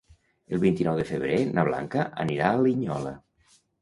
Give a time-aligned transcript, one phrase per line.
[0.55, 3.15] El vint-i-nou de febrer na Blanca anirà a Linyola.